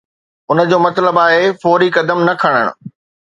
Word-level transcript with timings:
ان 0.51 0.59
جو 0.69 0.79
مطلب 0.85 1.17
آهي 1.25 1.45
فوري 1.63 1.89
قدم 1.97 2.19
نه 2.29 2.33
کڻڻ. 2.41 2.65